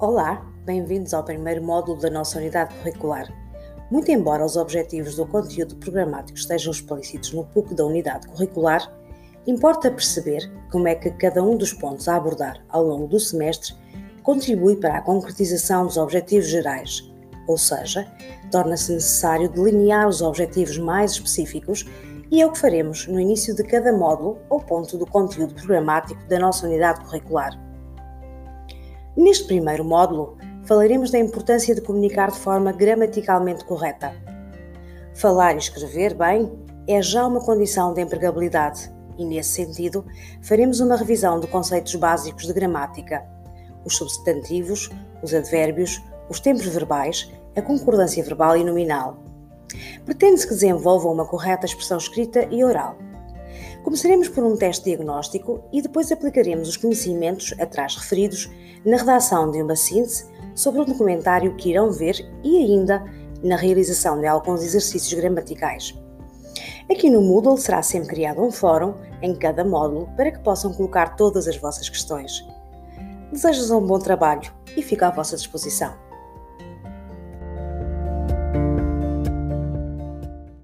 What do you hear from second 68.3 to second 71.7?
um fórum em cada módulo para que possam colocar todas as